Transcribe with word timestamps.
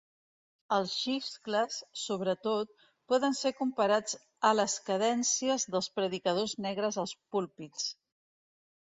Els 0.77 0.93
xiscles, 1.01 1.77
sobretot, 2.03 2.73
poden 3.13 3.37
ser 3.41 3.53
comparats 3.61 4.19
a 4.51 4.53
les 4.63 4.81
cadències 4.91 5.71
dels 5.77 5.95
predicadors 6.01 6.61
negres 6.69 7.03
als 7.07 7.19
púlpits. 7.35 7.91